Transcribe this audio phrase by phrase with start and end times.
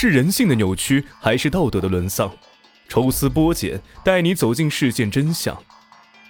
[0.00, 2.32] 是人性的扭曲，还是道德的沦丧？
[2.88, 5.60] 抽丝剥茧，带你走进事件真相。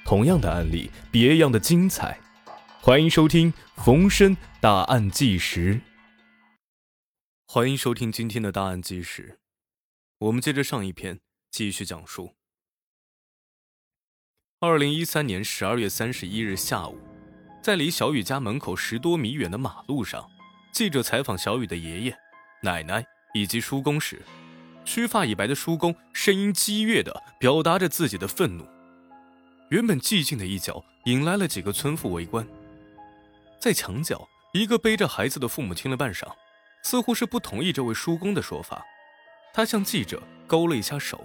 [0.06, 2.18] 同样的案例，别样的精彩。
[2.80, 3.52] 欢迎收听
[3.84, 5.74] 《逢申大案纪实》。
[7.46, 9.38] 欢迎收听今天的大案纪实。
[10.16, 12.36] 我们接着上一篇继续讲述。
[14.60, 16.98] 二零一三年十二月三十一日下午，
[17.62, 20.26] 在离小雨家门口十多米远的马路上，
[20.72, 22.18] 记者采访小雨的爷爷、
[22.62, 23.04] 奶奶
[23.38, 24.22] 以及叔公时。
[24.84, 28.66] 须发已白的叔公声音激越地表达着自己的愤怒。
[29.68, 32.46] 原本寂静的一角引来了几个村妇围观。
[33.60, 36.32] 在墙角，一个背着孩子的父母听了半晌，
[36.82, 38.82] 似乎是不同意这位叔公的说法。
[39.52, 41.22] 他向记者勾了一下手，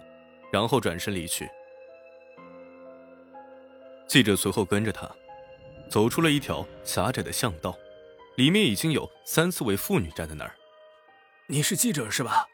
[0.51, 1.49] 然后转身离去。
[4.09, 5.09] 记者随后跟着他，
[5.89, 7.77] 走出了一条狭窄的巷道，
[8.35, 10.53] 里面已经有三四位妇女站在那儿。
[11.53, 12.47] 你是记者是吧？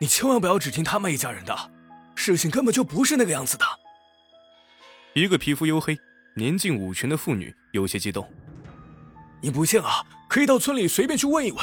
[0.00, 1.70] 你千万不要只听他们一家人的，
[2.14, 3.64] 事情根本就不是那个样子的。
[5.12, 5.94] 一个皮肤黝黑、
[6.34, 8.26] 年近五旬的妇女有些激动。
[9.42, 11.62] 你不信啊，可以到村里随便去问一问。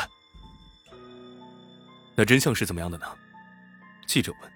[2.16, 3.08] 那真相是怎么样的呢？
[4.06, 4.52] 记者问。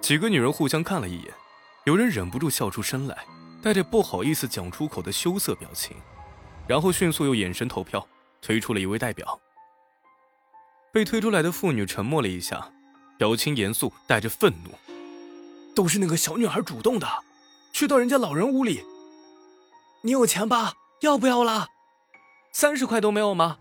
[0.00, 1.32] 几个女人互相看了一眼，
[1.84, 3.24] 有人忍不住笑出声来，
[3.62, 5.96] 带着不好意思讲出口的羞涩表情，
[6.66, 8.04] 然后迅速用眼神投票，
[8.42, 9.40] 推出了一位代表。
[10.96, 12.72] 被推出来的妇女沉默了一下。
[13.18, 14.70] 表情严肃，带着愤怒。
[15.74, 17.06] 都是那个小女孩主动的，
[17.70, 18.82] 去到人家老人屋里。
[20.00, 20.72] 你有钱吧？
[21.02, 21.68] 要不要了？
[22.50, 23.58] 三十块都没有吗？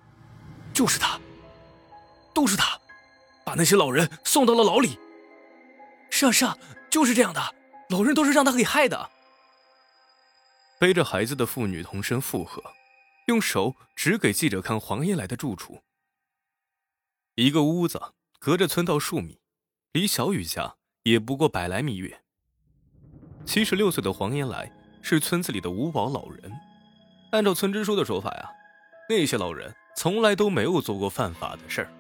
[0.74, 1.20] 就是他，
[2.34, 2.80] 都是他，
[3.44, 4.98] 把那些老人送到了牢里。
[6.10, 6.58] 是啊是啊，
[6.90, 7.56] 就是这样的，
[7.90, 9.10] 老人都是让他给害的。
[10.80, 12.64] 背着孩子的妇女同声附和，
[13.28, 15.82] 用手指给记者看黄爷来的住处。
[17.36, 18.02] 一个屋子
[18.40, 19.40] 隔着村道数米。
[19.92, 22.22] 离小雨家也不过百来米远。
[23.46, 26.52] 七十六岁的黄延来是村子里的五保老人。
[27.32, 28.50] 按照村支书的说法呀，
[29.10, 31.92] 那些老人从来都没有做过犯法的事儿。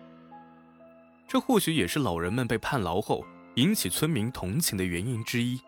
[1.27, 3.25] 这或许也是老人们被判牢后
[3.55, 5.59] 引起村民同情的原因之一。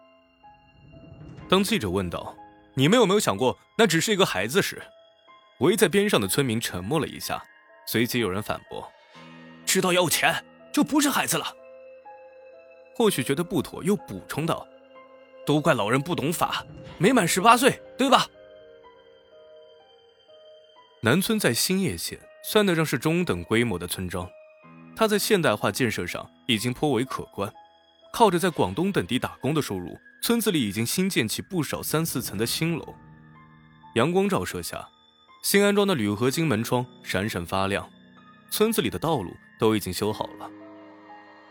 [1.49, 2.33] 当记者问道
[2.75, 4.81] ：“你们有没有想过那只是一个孩子？”时，
[5.59, 7.43] 围在边上的村民沉默了一下，
[7.85, 8.89] 随即有人反驳
[9.77, 10.43] ：“知道要钱
[10.73, 11.45] 就不是孩子了。”
[12.97, 14.67] 或许觉得不妥，又补充道
[15.45, 16.65] ：“都怪老人不懂法，
[16.97, 18.25] 没满十八岁，对吧？”
[21.03, 24.27] 南村在新叶县算得上是中等规模的村庄，
[24.95, 27.53] 它在现代化建设上已经颇为可观。
[28.11, 32.95] 靠着在广东等地打工的收入，村子里已经新建起不少三四层的新楼。
[33.93, 34.89] 阳光照射下，
[35.43, 37.87] 新安装的铝合金门窗闪闪发亮。
[38.49, 40.49] 村子里的道路都已经修好了，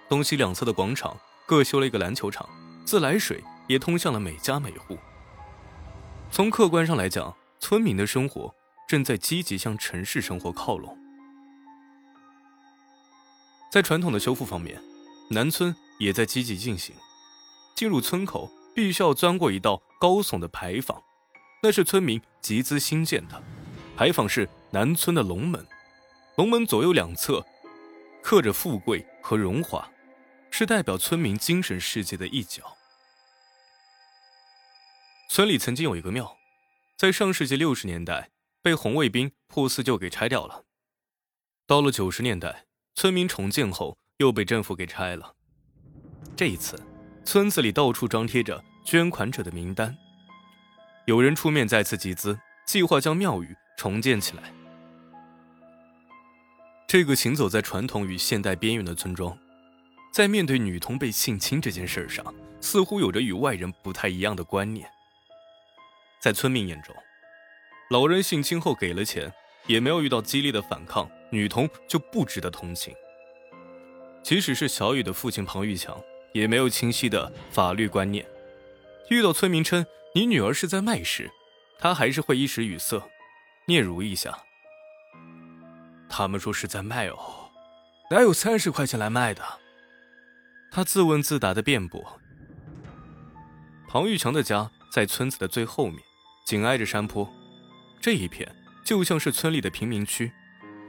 [0.08, 1.16] 东西两侧的广场。
[1.48, 2.48] 各修了一个篮球场，
[2.84, 4.98] 自来水也通向了每家每户。
[6.32, 8.52] 从客观上来讲，村民的生活
[8.88, 10.98] 正在积极向城市生活靠拢。
[13.70, 14.82] 在传统的修复方面，
[15.30, 16.96] 南村也在积极进行。
[17.76, 21.00] 进入村口必须要钻过一道高耸的牌坊，
[21.62, 23.40] 那是村民集资新建的。
[23.96, 25.64] 牌坊是南村的龙门，
[26.36, 27.46] 龙门左右两侧
[28.26, 29.88] 刻着富贵和荣华。
[30.50, 32.76] 是代表村民精神世界的一角。
[35.30, 36.36] 村里曾经有一个庙，
[36.96, 40.64] 在上世纪六十年代被红卫兵破四旧给拆掉了。
[41.68, 42.64] 到了九十年代，
[42.96, 45.36] 村民重建后又被政府给拆了。
[46.34, 46.82] 这一次，
[47.24, 49.96] 村子里到处张贴着捐款者的名单，
[51.04, 52.36] 有人出面再次集资，
[52.66, 54.52] 计划将庙宇重建起来。
[56.88, 59.36] 这个行走在传统与现代边缘的村庄。
[60.12, 62.24] 在面对女童被性侵这件事上，
[62.60, 64.88] 似乎有着与外人不太一样的观念。
[66.20, 66.94] 在村民眼中，
[67.90, 69.30] 老人性侵后给了钱，
[69.66, 72.94] 也没有遇到激烈的反抗，女童就不值得同情。
[74.22, 76.00] 即使是小雨的父亲庞玉强，
[76.32, 78.24] 也没有清晰的法律观念。
[79.10, 79.84] 遇到村民称
[80.14, 81.30] 你女儿是在卖时，
[81.78, 83.02] 他还是会一时语塞，
[83.66, 84.45] 嗫嚅一下。
[86.08, 87.50] 他们说是在卖哦，
[88.10, 89.42] 哪有三十块钱来卖的？
[90.70, 92.20] 他自问自答的辩驳。
[93.88, 95.98] 庞玉强的家在村子的最后面，
[96.44, 97.28] 紧挨着山坡，
[98.00, 98.50] 这一片
[98.84, 100.30] 就像是村里的贫民区，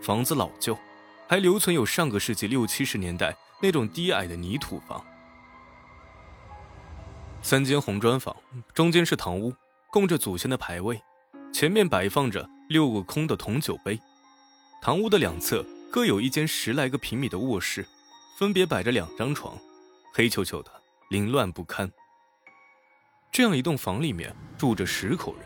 [0.01, 0.77] 房子老旧，
[1.27, 5.03] 还留存有上个世纪六七十年代那种低矮的泥土房。
[7.41, 8.35] 三间红砖房，
[8.73, 9.53] 中间是堂屋，
[9.91, 11.01] 供着祖先的牌位，
[11.53, 13.99] 前面摆放着六个空的铜酒杯。
[14.81, 17.85] 堂屋的两侧各有一间十来个平米的卧室。
[18.37, 19.57] 分别摆着两张床，
[20.13, 20.71] 黑黢黢的，
[21.09, 21.91] 凌乱不堪。
[23.31, 25.45] 这样一栋房里面住着十口人，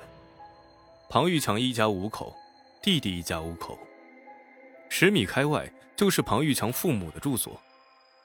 [1.10, 2.36] 庞玉强一家五口，
[2.84, 3.80] 弟弟一家五口。
[4.90, 7.62] 十米开外就是庞玉强父母的住所，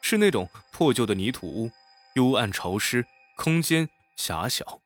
[0.03, 1.71] 是那种破旧的泥土屋，
[2.17, 3.07] 幽暗潮湿，
[3.37, 4.81] 空间狭小。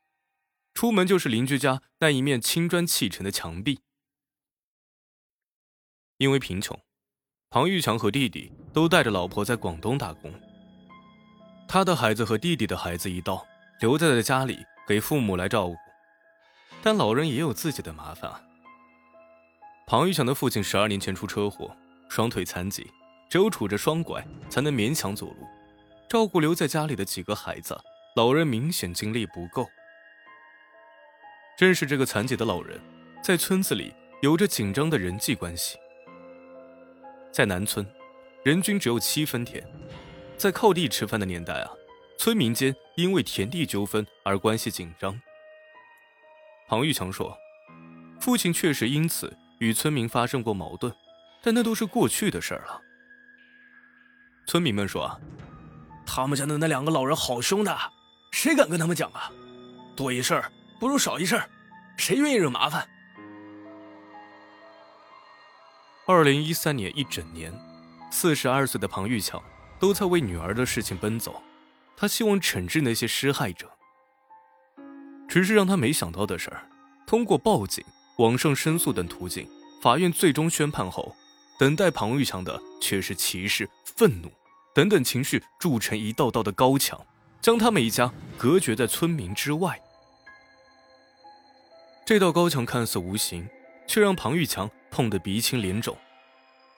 [0.74, 3.80] 出门就是邻居家那一面青砖砌成的墙壁。
[6.20, 6.78] 因为贫穷，
[7.48, 10.30] 庞玉强和弟弟都带着老婆在广东打工。
[11.66, 13.42] 他的孩子和弟弟的孩子一到，
[13.80, 15.74] 留在了家里给父母来照顾。
[16.82, 18.30] 但老人也有自己的麻烦。
[19.86, 21.74] 庞玉强的父亲十二年前出车祸，
[22.10, 22.86] 双腿残疾，
[23.30, 25.46] 只有杵着双拐才能勉强走路。
[26.06, 27.74] 照顾留在家里的几个孩子，
[28.14, 29.66] 老人明显精力不够。
[31.56, 32.78] 正是这个残疾的老人，
[33.24, 35.78] 在村子里有着紧张的人际关系。
[37.32, 37.86] 在南村，
[38.44, 39.64] 人均只有七分田，
[40.36, 41.70] 在靠地吃饭的年代啊，
[42.18, 45.18] 村民间因为田地纠纷而关系紧张。
[46.68, 47.36] 庞玉强说，
[48.20, 50.92] 父亲确实因此与村民发生过矛盾，
[51.42, 52.80] 但那都是过去的事儿了。
[54.46, 55.18] 村民们说啊，
[56.04, 57.76] 他们家的那两个老人好凶的，
[58.32, 59.30] 谁敢跟他们讲啊？
[59.96, 60.42] 多一事
[60.78, 61.40] 不如少一事
[61.96, 62.88] 谁愿意惹麻烦？
[66.10, 67.52] 二零一三年一整年，
[68.10, 69.40] 四十二岁的庞玉强
[69.78, 71.40] 都在为女儿的事情奔走，
[71.96, 73.70] 他希望惩治那些施害者。
[75.28, 76.50] 只是让他没想到的是，
[77.06, 77.84] 通过报警、
[78.18, 79.48] 网上申诉等途径，
[79.80, 81.14] 法院最终宣判后，
[81.60, 84.28] 等待庞玉强的却是歧视、愤怒
[84.74, 87.00] 等等情绪筑成一道道的高墙，
[87.40, 89.80] 将他们一家隔绝在村民之外。
[92.04, 93.48] 这道高墙看似无形，
[93.86, 94.68] 却让庞玉强。
[94.90, 95.96] 痛得鼻青脸肿，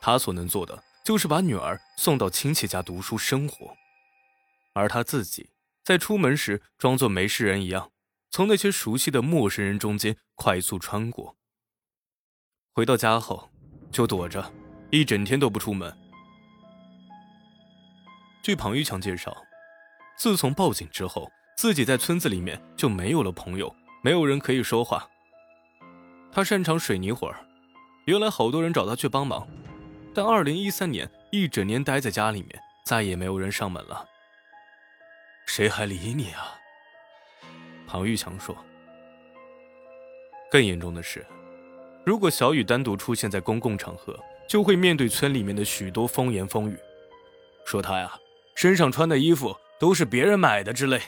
[0.01, 3.77] 他所能做的就是把女儿送到亲戚家读书生活，
[4.75, 5.51] 而他自己
[5.83, 7.91] 在出门时装作没事人一样，
[8.31, 11.37] 从那些熟悉的陌生人中间快速穿过。
[12.73, 13.51] 回到家后
[13.91, 14.53] 就躲着，
[14.91, 15.95] 一整天都不出门。
[18.43, 19.37] 据庞玉强介绍，
[20.17, 25.09] 自从报警之后，自己在村子里面就没有了朋友，没有人可以说话。
[26.33, 27.47] 他擅长水泥活儿。
[28.05, 29.47] 原来好多人找他去帮忙，
[30.13, 34.05] 但二零一三年一整年待在家里面，再也没有人上门了。
[35.47, 36.59] 谁还理你啊？
[37.87, 38.57] 庞玉强说。
[40.51, 41.25] 更严重的是，
[42.05, 44.19] 如果小雨单独出现在公共场合，
[44.49, 46.77] 就会面对村里面的许多风言风语，
[47.65, 48.13] 说他呀
[48.57, 51.01] 身上穿的衣服都是别人买的之类。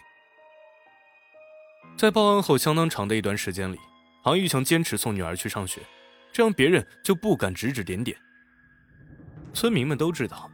[1.99, 3.79] 在报案后相当长的一段时间里，
[4.23, 5.81] 庞玉强坚持送女儿去上学。
[6.35, 8.19] 这样别人就不敢指指点点。
[9.53, 10.51] 村民们都知道，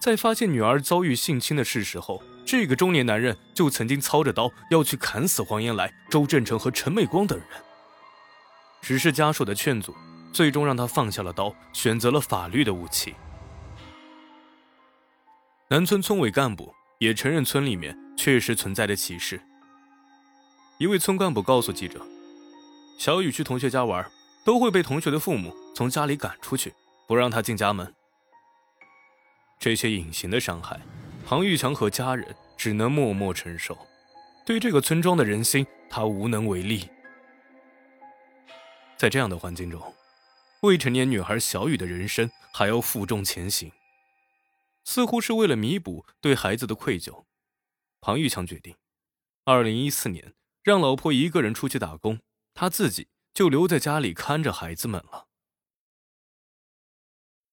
[0.00, 7.48] 在发现女儿遭遇性侵的事实后，这个中年男人就曾经操着刀要去砍死黄延来、周振成和陈美光等人。
[8.80, 9.92] 只是家属的劝阻，
[10.32, 13.16] 最终让他放下了刀，选择了法律的武器。
[15.68, 19.40] 南村村委干部也承认村里面确实存在着歧视。
[20.78, 22.00] 一位村干部告诉记者
[22.96, 24.08] ：“小雨去同学家玩。”
[24.44, 26.74] 都会被同学的父母从家里赶出去，
[27.06, 27.94] 不让他进家门。
[29.58, 30.80] 这些隐形的伤害，
[31.26, 33.76] 庞玉强和家人只能默默承受。
[34.46, 36.88] 对这个村庄的人心，他无能为力。
[38.96, 39.94] 在这样的环境中，
[40.62, 43.70] 未成年女孩小雨的人生还要负重前行。
[44.84, 47.24] 似乎是为了弥补对孩子的愧疚，
[48.00, 48.74] 庞玉强决定，
[49.44, 52.20] 二零一四年让老婆一个人出去打工，
[52.54, 53.08] 他自己。
[53.32, 55.29] 就留在家里看着孩子们了。